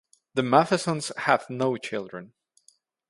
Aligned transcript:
The 0.33 0.41
Mathesons 0.41 1.15
had 1.15 1.43
no 1.47 1.77
children. 1.77 2.33